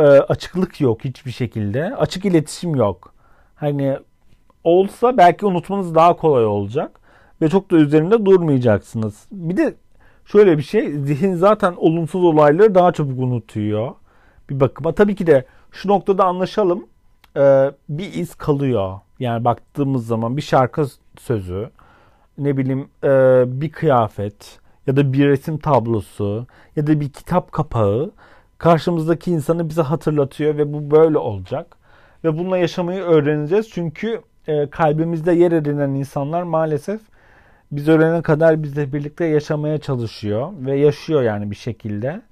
[0.00, 1.96] e, açıklık yok hiçbir şekilde.
[1.96, 3.14] Açık iletişim yok.
[3.54, 3.98] Hani
[4.64, 7.00] olsa belki unutmanız daha kolay olacak
[7.42, 9.26] ve çok da üzerinde durmayacaksınız.
[9.32, 9.74] Bir de
[10.24, 13.94] şöyle bir şey zihin zaten olumsuz olayları daha çabuk unutuyor
[14.50, 14.92] bir bakıma.
[14.92, 16.86] Tabii ki de şu noktada anlaşalım
[17.36, 18.98] e, bir iz kalıyor.
[19.18, 20.86] Yani baktığımız zaman bir şarkı
[21.18, 21.70] sözü
[22.38, 28.10] ne bileyim e, bir kıyafet ya da bir resim tablosu ya da bir kitap kapağı
[28.58, 31.76] karşımızdaki insanı bize hatırlatıyor ve bu böyle olacak.
[32.24, 33.70] Ve bununla yaşamayı öğreneceğiz.
[33.70, 37.00] Çünkü e, kalbimizde yer edinen insanlar maalesef
[37.72, 42.22] biz ölene kadar bizle birlikte yaşamaya çalışıyor ve yaşıyor yani bir şekilde.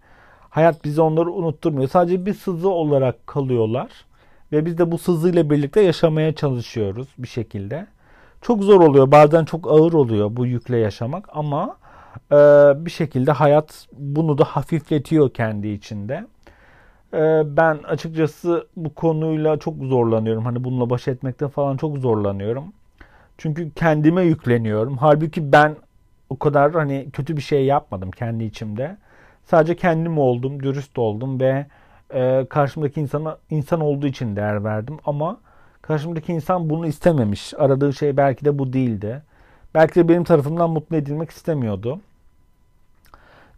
[0.51, 1.89] Hayat bize onları unutturmuyor.
[1.89, 3.91] Sadece bir sızı olarak kalıyorlar.
[4.53, 7.87] Ve biz de bu sızıyla birlikte yaşamaya çalışıyoruz bir şekilde.
[8.43, 9.11] Çok zor oluyor.
[9.11, 11.77] Bazen çok ağır oluyor bu yükle yaşamak ama
[12.33, 12.37] e,
[12.87, 16.27] bir şekilde hayat bunu da hafifletiyor kendi içinde.
[17.15, 20.45] E, ben açıkçası bu konuyla çok zorlanıyorum.
[20.45, 22.73] Hani bununla baş etmekte falan çok zorlanıyorum.
[23.41, 24.97] Çünkü kendime yükleniyorum.
[24.97, 25.77] Halbuki ben
[26.31, 28.97] o kadar hani kötü bir şey yapmadım kendi içimde.
[29.45, 31.67] Sadece kendim oldum, dürüst oldum ve
[32.15, 35.37] e, karşımdaki insana insan olduğu için değer verdim ama
[35.83, 37.55] karşımdaki insan bunu istememiş.
[37.59, 39.23] Aradığı şey belki de bu değildi.
[39.75, 42.01] Belki de benim tarafımdan mutlu edilmek istemiyordu.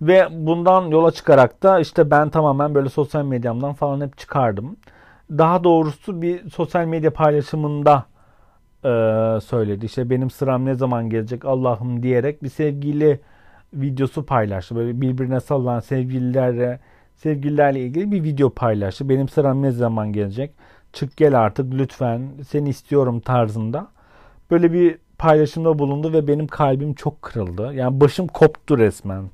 [0.02, 4.76] Ve bundan yola çıkarak da işte ben tamamen böyle sosyal medyamdan falan hep çıkardım.
[5.30, 8.11] Daha doğrusu bir sosyal medya paylaşımında
[8.84, 8.88] e,
[9.40, 9.86] söyledi.
[9.86, 13.20] İşte benim sıram ne zaman gelecek Allah'ım diyerek bir sevgili
[13.74, 14.76] videosu paylaştı.
[14.76, 16.80] Böyle birbirine sallanan sevgililerle
[17.16, 19.08] sevgililerle ilgili bir video paylaştı.
[19.08, 20.54] Benim sıram ne zaman gelecek?
[20.92, 23.86] Çık gel artık lütfen seni istiyorum tarzında.
[24.50, 27.74] Böyle bir paylaşımda bulundu ve benim kalbim çok kırıldı.
[27.74, 29.24] Yani başım koptu resmen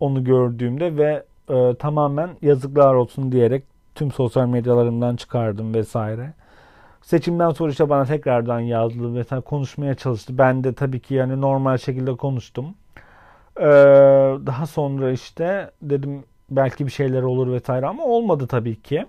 [0.00, 6.32] onu gördüğümde ve e, tamamen yazıklar olsun diyerek tüm sosyal medyalarımdan çıkardım vesaire.
[7.02, 10.38] Seçimden sonra işte bana tekrardan yazdı vesaire konuşmaya çalıştı.
[10.38, 12.74] Ben de tabii ki yani normal şekilde konuştum.
[13.60, 13.64] Ee,
[14.46, 19.06] daha sonra işte dedim belki bir şeyler olur vesaire ama olmadı tabii ki.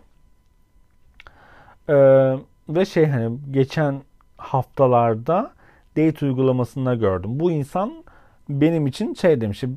[1.89, 2.35] Ee,
[2.69, 4.01] ve şey hani geçen
[4.37, 5.51] haftalarda
[5.97, 7.39] date uygulamasında gördüm.
[7.39, 8.03] Bu insan
[8.49, 9.69] benim için şey demişti.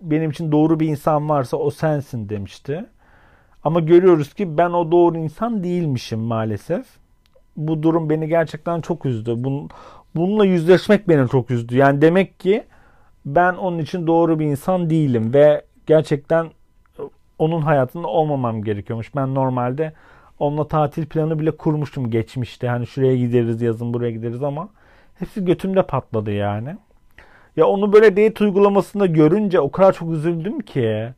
[0.00, 2.84] Benim için doğru bir insan varsa o sensin demişti.
[3.64, 7.01] Ama görüyoruz ki ben o doğru insan değilmişim maalesef.
[7.56, 9.34] Bu durum beni gerçekten çok üzdü.
[9.36, 9.68] Bunun,
[10.16, 11.76] bununla yüzleşmek beni çok üzdü.
[11.76, 12.64] Yani demek ki
[13.26, 16.46] ben onun için doğru bir insan değilim ve gerçekten
[17.38, 19.16] onun hayatında olmamam gerekiyormuş.
[19.16, 19.92] Ben normalde
[20.38, 22.68] onunla tatil planı bile kurmuştum geçmişte.
[22.68, 24.68] Hani şuraya gideriz yazın buraya gideriz ama
[25.18, 26.76] hepsi götümde patladı yani.
[27.56, 31.08] Ya onu böyle date uygulamasında görünce o kadar çok üzüldüm ki.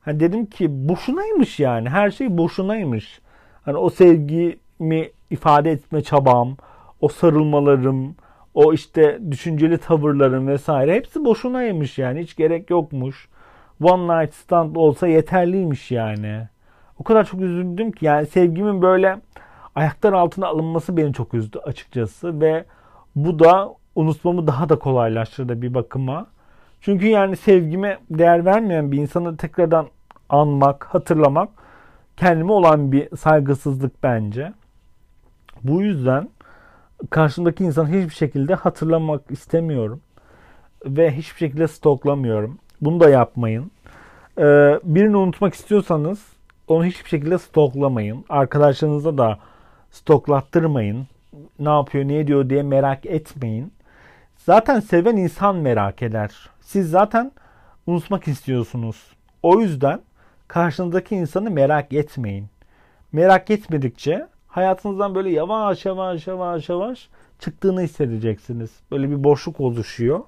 [0.00, 1.88] Hani dedim ki boşunaymış yani.
[1.88, 3.20] Her şey boşunaymış.
[3.62, 6.56] Hani o sevgimi ifade etme çabam,
[7.00, 8.16] o sarılmalarım,
[8.54, 12.20] o işte düşünceli tavırlarım vesaire hepsi boşunaymış yani.
[12.20, 13.28] Hiç gerek yokmuş.
[13.82, 16.48] One night stand olsa yeterliymiş yani.
[16.98, 19.20] O kadar çok üzüldüm ki yani sevgimin böyle
[19.74, 22.64] ayaklar altına alınması beni çok üzdü açıkçası ve
[23.16, 26.26] bu da unutmamı daha da kolaylaştırdı bir bakıma.
[26.80, 29.86] Çünkü yani sevgime değer vermeyen bir insanı tekrardan
[30.28, 31.48] anmak, hatırlamak
[32.16, 34.52] kendime olan bir saygısızlık bence.
[35.64, 36.28] Bu yüzden
[37.10, 40.00] karşımdaki insanı hiçbir şekilde hatırlamak istemiyorum.
[40.86, 42.58] Ve hiçbir şekilde stoklamıyorum.
[42.80, 43.70] Bunu da yapmayın.
[44.38, 46.26] Ee, birini unutmak istiyorsanız
[46.68, 48.24] onu hiçbir şekilde stoklamayın.
[48.28, 49.38] Arkadaşlarınıza da
[49.90, 51.06] stoklattırmayın.
[51.58, 53.72] Ne yapıyor, ne ediyor diye merak etmeyin.
[54.36, 56.50] Zaten seven insan merak eder.
[56.60, 57.32] Siz zaten
[57.86, 58.96] unutmak istiyorsunuz.
[59.42, 60.00] O yüzden
[60.48, 62.46] karşınızdaki insanı merak etmeyin.
[63.12, 68.70] Merak etmedikçe hayatınızdan böyle yavaş yavaş yavaş yavaş çıktığını hissedeceksiniz.
[68.90, 70.20] Böyle bir boşluk oluşuyor.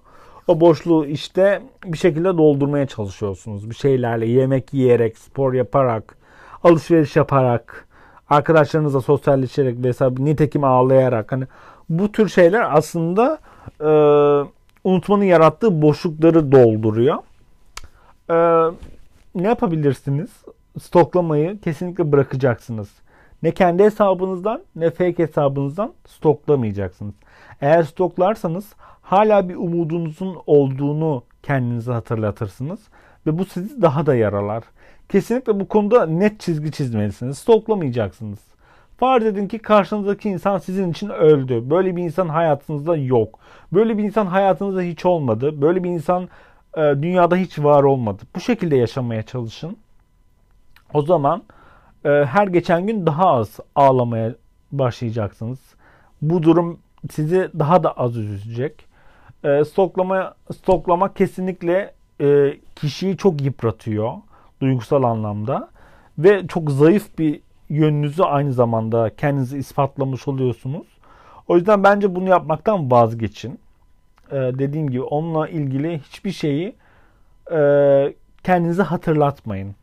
[0.48, 3.70] O boşluğu işte bir şekilde doldurmaya çalışıyorsunuz.
[3.70, 6.16] Bir şeylerle yemek yiyerek, spor yaparak,
[6.64, 7.88] alışveriş yaparak,
[8.30, 11.44] arkadaşlarınızla sosyalleşerek vesaire nitekim ağlayarak hani
[11.88, 13.38] bu tür şeyler aslında
[13.80, 13.88] e,
[14.84, 17.16] unutmanın yarattığı boşlukları dolduruyor.
[18.30, 18.36] E,
[19.34, 20.30] ne yapabilirsiniz?
[20.82, 22.88] Stoklamayı kesinlikle bırakacaksınız.
[23.42, 27.14] Ne kendi hesabınızdan ne fake hesabınızdan stoklamayacaksınız.
[27.60, 28.72] Eğer stoklarsanız
[29.02, 32.80] hala bir umudunuzun olduğunu kendinize hatırlatırsınız
[33.26, 34.64] ve bu sizi daha da yaralar.
[35.08, 37.38] Kesinlikle bu konuda net çizgi çizmelisiniz.
[37.38, 38.38] Stoklamayacaksınız.
[38.96, 41.70] Farz edin ki karşınızdaki insan sizin için öldü.
[41.70, 43.38] Böyle bir insan hayatınızda yok.
[43.72, 45.62] Böyle bir insan hayatınızda hiç olmadı.
[45.62, 46.28] Böyle bir insan
[46.76, 48.22] e, dünyada hiç var olmadı.
[48.34, 49.76] Bu şekilde yaşamaya çalışın.
[50.94, 51.42] O zaman
[52.08, 54.34] her geçen gün daha az ağlamaya
[54.72, 55.58] başlayacaksınız.
[56.22, 56.78] Bu durum
[57.10, 58.84] sizi daha da az üzecek.
[59.44, 64.12] E, stoklama stoklamak kesinlikle e, kişiyi çok yıpratıyor
[64.60, 65.68] duygusal anlamda
[66.18, 70.86] ve çok zayıf bir yönünüzü aynı zamanda kendinizi ispatlamış oluyorsunuz.
[71.48, 73.58] O yüzden bence bunu yapmaktan vazgeçin.
[74.30, 76.74] Ee, dediğim gibi onunla ilgili hiçbir şeyi
[77.52, 77.58] e,
[78.44, 79.74] kendinize hatırlatmayın.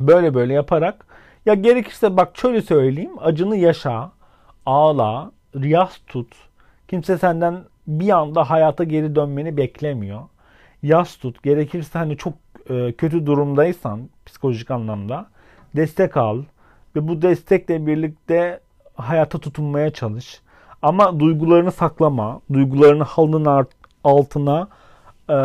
[0.00, 1.06] Böyle böyle yaparak
[1.46, 4.12] ya gerekirse bak şöyle söyleyeyim acını yaşa,
[4.66, 6.34] ağla, riyaz tut.
[6.88, 10.20] Kimse senden bir anda hayata geri dönmeni beklemiyor.
[10.82, 11.42] Yaz tut.
[11.42, 12.34] Gerekirse hani çok
[12.70, 15.26] e, kötü durumdaysan psikolojik anlamda
[15.76, 16.42] destek al
[16.96, 18.60] ve bu destekle birlikte
[18.94, 20.40] hayata tutunmaya çalış.
[20.82, 23.66] Ama duygularını saklama, duygularını halının
[24.04, 24.68] altına
[25.30, 25.36] e,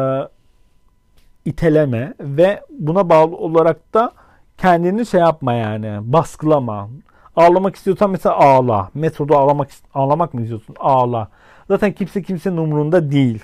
[1.46, 4.12] iteleme ve buna bağlı olarak da
[4.58, 6.90] kendini şey yapma yani baskılama.
[7.36, 8.90] Ağlamak istiyorsan mesela ağla.
[8.94, 10.76] Metroda ağlamak ağlamak mı istiyorsun?
[10.80, 11.28] Ağla.
[11.68, 13.44] Zaten kimse kimsenin umurunda değil.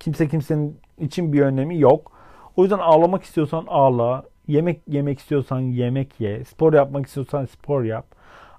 [0.00, 2.12] Kimse kimsenin için bir önemi yok.
[2.56, 4.24] O yüzden ağlamak istiyorsan ağla.
[4.48, 6.44] Yemek yemek istiyorsan yemek ye.
[6.44, 8.06] Spor yapmak istiyorsan spor yap.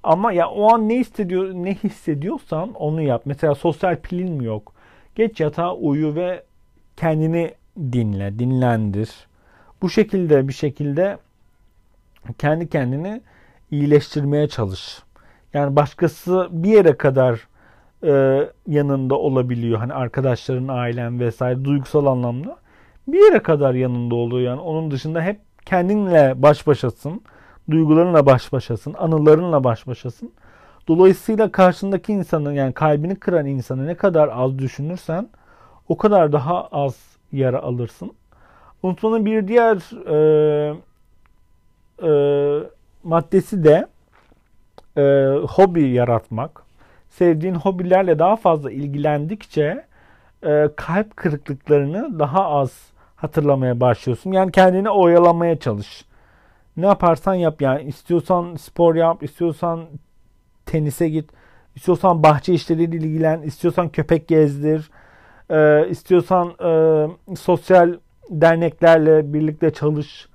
[0.04, 3.22] Ama ya o an ne hissediyor ne hissediyorsan onu yap.
[3.26, 4.74] Mesela sosyal pilin mi yok?
[5.15, 6.43] Geç yatağa uyu ve
[6.98, 9.28] kendini dinle, dinlendir.
[9.82, 11.17] Bu şekilde bir şekilde
[12.38, 13.22] kendi kendini
[13.72, 15.00] iyileştirmeye çalış.
[15.54, 17.48] Yani başkası bir yere kadar
[18.04, 19.80] e, yanında olabiliyor.
[19.80, 22.58] Hani arkadaşların, ailen vesaire duygusal anlamda
[23.08, 24.42] bir yere kadar yanında oluyor.
[24.42, 27.22] Yani onun dışında hep kendinle baş başasın.
[27.70, 28.96] Duygularınla baş başasın.
[28.98, 30.32] Anılarınla baş başasın.
[30.88, 35.30] Dolayısıyla karşındaki insanın yani kalbini kıran insanı ne kadar az düşünürsen
[35.88, 36.96] o kadar daha az
[37.32, 38.12] yara alırsın.
[38.84, 39.76] Unutmanın bir diğer
[40.08, 40.76] e,
[42.03, 42.10] e,
[43.03, 43.88] maddesi de
[44.97, 46.63] e, hobi yaratmak.
[47.10, 49.86] Sevdiğin hobilerle daha fazla ilgilendikçe
[50.43, 52.71] e, kalp kırıklıklarını daha az
[53.15, 54.32] hatırlamaya başlıyorsun.
[54.32, 56.06] Yani kendini oyalamaya çalış.
[56.77, 59.86] Ne yaparsan yap yani istiyorsan spor yap, istiyorsan
[60.65, 61.29] tenise git,
[61.75, 64.91] istiyorsan bahçe işleriyle ilgilen, istiyorsan köpek gezdir,
[65.49, 67.93] e, istiyorsan e, sosyal
[68.29, 70.27] derneklerle birlikte çalış,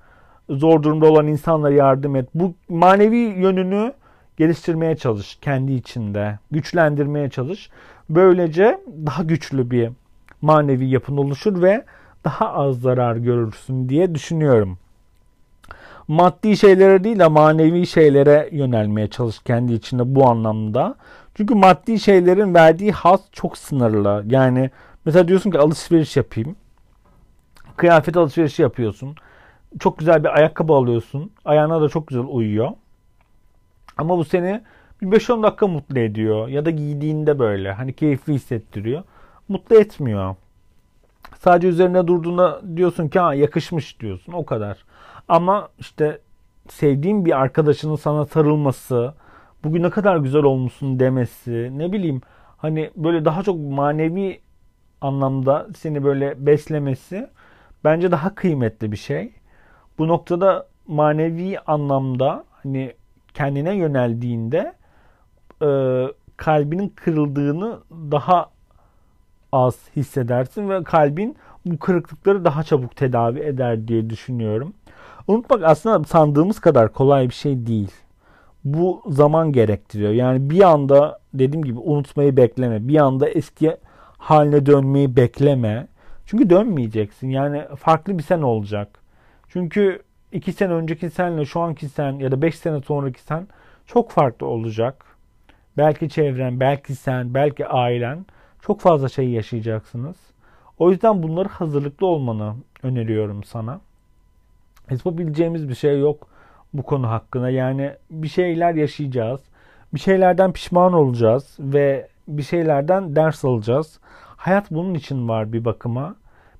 [0.49, 2.29] zor durumda olan insanlara yardım et.
[2.33, 3.93] Bu manevi yönünü
[4.37, 7.69] geliştirmeye çalış kendi içinde, güçlendirmeye çalış.
[8.09, 9.89] Böylece daha güçlü bir
[10.41, 11.85] manevi yapın oluşur ve
[12.25, 14.77] daha az zarar görürsün diye düşünüyorum.
[16.07, 20.95] Maddi şeylere değil de manevi şeylere yönelmeye çalış kendi içinde bu anlamda.
[21.35, 24.23] Çünkü maddi şeylerin verdiği haz çok sınırlı.
[24.27, 24.69] Yani
[25.05, 26.55] mesela diyorsun ki alışveriş yapayım.
[27.77, 29.15] Kıyafet alışverişi yapıyorsun.
[29.79, 31.31] Çok güzel bir ayakkabı alıyorsun.
[31.45, 32.71] Ayağına da çok güzel uyuyor.
[33.97, 34.61] Ama bu seni
[35.01, 36.47] bir 5-10 dakika mutlu ediyor.
[36.47, 39.03] Ya da giydiğinde böyle hani keyifli hissettiriyor.
[39.47, 40.35] Mutlu etmiyor.
[41.39, 44.77] Sadece üzerine durduğunda diyorsun ki ha yakışmış diyorsun o kadar.
[45.27, 46.19] Ama işte
[46.69, 49.13] sevdiğin bir arkadaşının sana sarılması,
[49.63, 52.21] bugün ne kadar güzel olmuşsun demesi, ne bileyim
[52.57, 54.41] hani böyle daha çok manevi
[55.01, 57.29] anlamda seni böyle beslemesi
[57.83, 59.31] bence daha kıymetli bir şey.
[59.99, 62.93] Bu noktada manevi anlamda hani
[63.33, 64.73] kendine yöneldiğinde
[65.61, 65.69] e,
[66.37, 68.49] kalbinin kırıldığını daha
[69.51, 71.35] az hissedersin ve kalbin
[71.65, 74.73] bu kırıklıkları daha çabuk tedavi eder diye düşünüyorum.
[75.27, 77.91] Unutmak aslında sandığımız kadar kolay bir şey değil.
[78.63, 80.11] Bu zaman gerektiriyor.
[80.11, 82.87] Yani bir anda dediğim gibi unutmayı bekleme.
[82.87, 83.77] Bir anda eski
[84.17, 85.87] haline dönmeyi bekleme.
[86.25, 87.29] Çünkü dönmeyeceksin.
[87.29, 88.98] Yani farklı bir sen olacak.
[89.49, 93.47] Çünkü iki sene önceki senle şu anki sen ya da beş sene sonraki sen
[93.85, 95.05] çok farklı olacak.
[95.77, 98.25] Belki çevren, belki sen, belki ailen
[98.61, 100.15] çok fazla şey yaşayacaksınız.
[100.77, 103.81] O yüzden bunları hazırlıklı olmanı öneriyorum sana.
[104.89, 106.27] Yapabileceğimiz bir şey yok
[106.73, 107.49] bu konu hakkında.
[107.49, 109.41] Yani bir şeyler yaşayacağız.
[109.93, 113.99] Bir şeylerden pişman olacağız ve bir şeylerden ders alacağız.
[114.37, 116.15] Hayat bunun için var bir bakıma.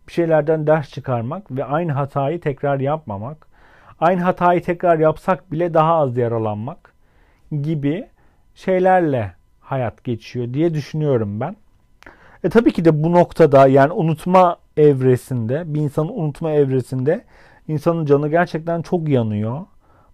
[0.09, 3.47] Bir şeylerden ders çıkarmak ve aynı hatayı tekrar yapmamak.
[3.99, 6.93] Aynı hatayı tekrar yapsak bile daha az yaralanmak
[7.61, 8.07] gibi
[8.55, 11.55] şeylerle hayat geçiyor diye düşünüyorum ben.
[12.43, 17.23] E tabii ki de bu noktada yani unutma evresinde, bir insanın unutma evresinde
[17.67, 19.65] insanın canı gerçekten çok yanıyor.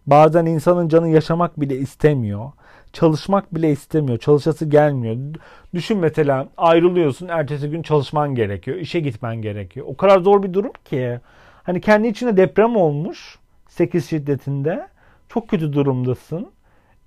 [0.08, 2.52] Bazen insanın canı yaşamak bile istemiyor.
[2.96, 4.18] Çalışmak bile istemiyor.
[4.18, 5.18] Çalışası gelmiyor.
[5.74, 7.28] Düşün mesela ayrılıyorsun.
[7.28, 8.78] Ertesi gün çalışman gerekiyor.
[8.78, 9.86] işe gitmen gerekiyor.
[9.90, 11.20] O kadar zor bir durum ki.
[11.64, 13.40] Hani kendi içinde deprem olmuş.
[13.68, 14.88] 8 şiddetinde.
[15.30, 16.52] Çok kötü durumdasın.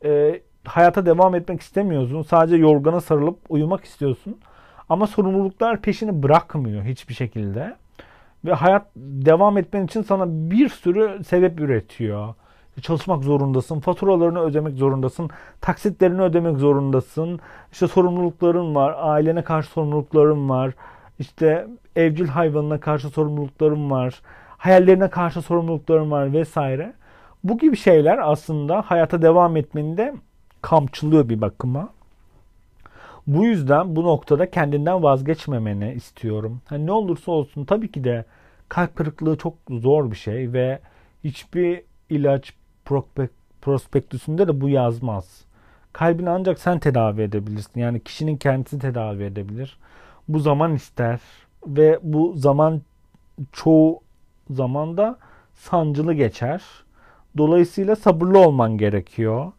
[0.04, 2.22] E, hayata devam etmek istemiyorsun.
[2.22, 4.38] Sadece yorgana sarılıp uyumak istiyorsun.
[4.88, 7.76] Ama sorumluluklar peşini bırakmıyor hiçbir şekilde.
[8.44, 12.34] Ve hayat devam etmen için sana bir sürü sebep üretiyor.
[12.82, 17.40] Çalışmak zorundasın, faturalarını ödemek zorundasın, taksitlerini ödemek zorundasın.
[17.72, 20.74] İşte sorumlulukların var, ailene karşı sorumlulukların var.
[21.18, 24.22] İşte evcil hayvanına karşı sorumlulukların var.
[24.58, 26.92] Hayallerine karşı sorumlulukların var vesaire.
[27.44, 30.14] Bu gibi şeyler aslında hayata devam etmeni de
[30.62, 31.88] kamçılıyor bir bakıma.
[33.26, 36.60] Bu yüzden bu noktada kendinden vazgeçmemeni istiyorum.
[36.64, 38.24] Hani ne olursa olsun tabii ki de
[38.68, 40.78] kalp kırıklığı çok zor bir şey ve
[41.24, 42.52] hiçbir ilaç
[43.62, 45.44] prospektüsünde de bu yazmaz.
[45.92, 47.80] Kalbini ancak sen tedavi edebilirsin.
[47.80, 49.78] Yani kişinin kendisi tedavi edebilir.
[50.28, 51.20] Bu zaman ister
[51.66, 52.82] ve bu zaman
[53.52, 54.00] çoğu
[54.50, 55.18] zamanda
[55.54, 56.62] sancılı geçer.
[57.38, 59.52] Dolayısıyla sabırlı olman gerekiyor.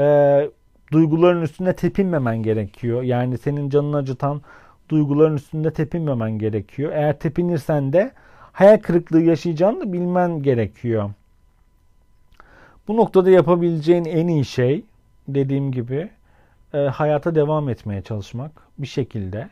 [0.00, 0.50] Ee,
[0.92, 3.02] duyguların üstünde tepinmemen gerekiyor.
[3.02, 4.42] Yani senin canını acıtan
[4.88, 6.92] duyguların üstünde tepinmemen gerekiyor.
[6.92, 8.12] Eğer tepinirsen de
[8.52, 11.10] hayal kırıklığı yaşayacağını bilmen gerekiyor.
[12.88, 14.84] Bu noktada yapabileceğin en iyi şey
[15.28, 16.10] dediğim gibi
[16.74, 19.48] e, hayata devam etmeye çalışmak bir şekilde.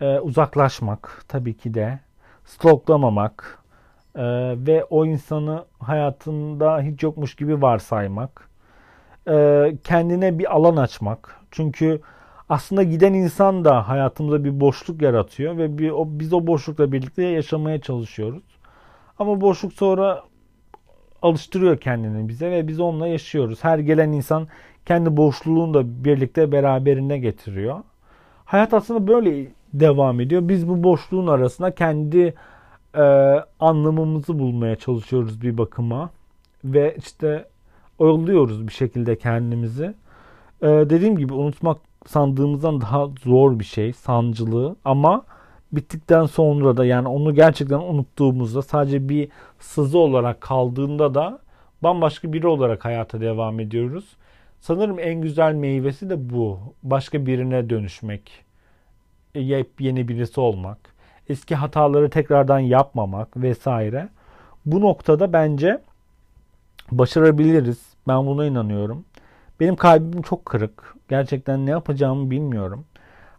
[0.00, 2.00] E, uzaklaşmak tabii ki de.
[2.44, 3.58] Stalklamamak
[4.14, 4.22] e,
[4.66, 8.48] ve o insanı hayatında hiç yokmuş gibi varsaymak.
[9.28, 11.36] E, kendine bir alan açmak.
[11.50, 12.00] Çünkü
[12.48, 17.22] aslında giden insan da hayatımıza bir boşluk yaratıyor ve bir, o, biz o boşlukla birlikte
[17.22, 18.42] yaşamaya çalışıyoruz.
[19.18, 20.22] Ama boşluk sonra
[21.22, 23.64] alıştırıyor kendini bize ve biz onunla yaşıyoruz.
[23.64, 24.48] Her gelen insan
[24.86, 27.78] kendi boşluğunu da birlikte beraberinde getiriyor.
[28.44, 30.48] Hayat aslında böyle devam ediyor.
[30.48, 32.34] Biz bu boşluğun arasında kendi
[32.94, 33.02] e,
[33.60, 36.10] anlamımızı bulmaya çalışıyoruz bir bakıma
[36.64, 37.48] ve işte
[37.98, 39.94] oyalıyoruz bir şekilde kendimizi.
[40.62, 45.24] E, dediğim gibi unutmak sandığımızdan daha zor bir şey, sancılı ama
[45.72, 51.38] bittikten sonra da yani onu gerçekten unuttuğumuzda sadece bir sızı olarak kaldığında da
[51.82, 54.16] bambaşka biri olarak hayata devam ediyoruz.
[54.60, 56.58] Sanırım en güzel meyvesi de bu.
[56.82, 58.44] Başka birine dönüşmek.
[59.34, 60.78] Yepyeni birisi olmak.
[61.28, 64.08] Eski hataları tekrardan yapmamak vesaire.
[64.66, 65.80] Bu noktada bence
[66.92, 67.78] başarabiliriz.
[68.08, 69.04] Ben buna inanıyorum.
[69.60, 70.94] Benim kalbim çok kırık.
[71.08, 72.84] Gerçekten ne yapacağımı bilmiyorum.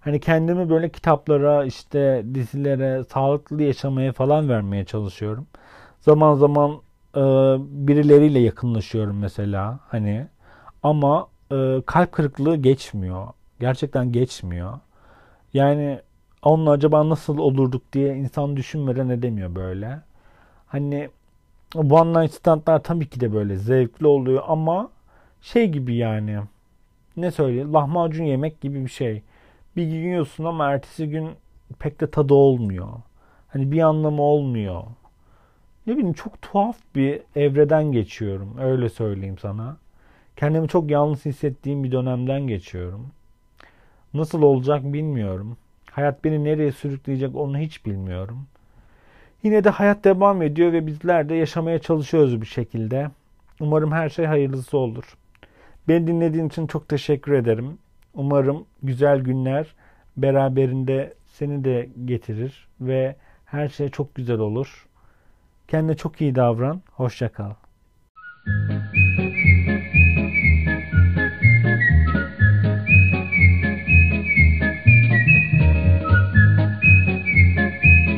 [0.02, 5.48] Hani kendimi böyle kitaplara, işte dizilere, sağlıklı yaşamaya falan vermeye çalışıyorum.
[6.02, 6.72] Zaman zaman
[7.16, 7.22] e,
[7.88, 10.28] birileriyle yakınlaşıyorum mesela hani
[10.84, 13.28] ama e, kalp kırıklığı geçmiyor.
[13.60, 14.80] Gerçekten geçmiyor.
[15.54, 16.00] Yani
[16.44, 20.02] onunla acaba nasıl olurduk diye insan düşünmeden edemiyor böyle.
[20.68, 21.10] Hani
[21.76, 24.90] one night standlar tabii ki de böyle zevkli oluyor ama
[25.42, 26.40] şey gibi yani
[27.18, 29.24] ne söyleyeyim lahmacun yemek gibi bir şey.
[29.76, 31.30] Bir gün yiyorsun ama ertesi gün
[31.80, 32.88] pek de tadı olmuyor.
[33.48, 34.84] Hani bir anlamı olmuyor.
[35.88, 38.56] Ne bileyim çok tuhaf bir evreden geçiyorum.
[38.60, 39.78] Öyle söyleyeyim sana.
[40.36, 43.08] Kendimi çok yalnız hissettiğim bir dönemden geçiyorum.
[44.14, 45.58] Nasıl olacak bilmiyorum.
[45.92, 48.48] Hayat beni nereye sürükleyecek onu hiç bilmiyorum.
[49.44, 53.10] Yine de hayat devam ediyor ve bizler de yaşamaya çalışıyoruz bir şekilde.
[53.60, 55.18] Umarım her şey hayırlısı olur.
[55.88, 57.78] Beni dinlediğin için çok teşekkür ederim.
[58.20, 59.76] Umarım güzel günler
[60.18, 63.16] beraberinde seni de getirir ve
[63.46, 64.88] her şey çok güzel olur.
[65.68, 66.82] Kendine çok iyi davran.
[66.92, 67.52] Hoşça kal.